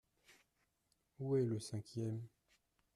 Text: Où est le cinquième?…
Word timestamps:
Où 1.19 1.35
est 1.37 1.45
le 1.45 1.59
cinquième?… 1.59 2.23